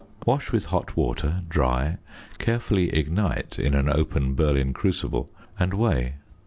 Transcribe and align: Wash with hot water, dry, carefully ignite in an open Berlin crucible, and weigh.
Wash 0.25 0.51
with 0.51 0.65
hot 0.65 0.97
water, 0.97 1.43
dry, 1.47 1.97
carefully 2.39 2.89
ignite 2.91 3.59
in 3.59 3.75
an 3.75 3.87
open 3.87 4.33
Berlin 4.33 4.73
crucible, 4.73 5.29
and 5.59 5.75
weigh. 5.75 6.15